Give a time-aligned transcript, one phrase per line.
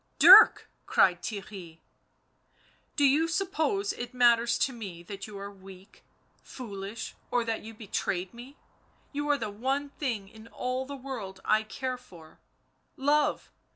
[0.17, 1.77] "Dirk!" cried Theirry."
[2.95, 6.03] Do you suppose it matters to me that you are weak,
[6.41, 8.57] foolish, or that you betrayed me?
[9.11, 12.39] You are the one thing in all the world I care for....
[12.97, 13.51] Love